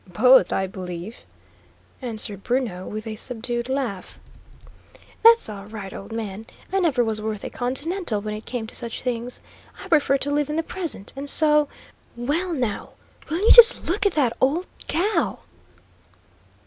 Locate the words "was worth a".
7.03-7.51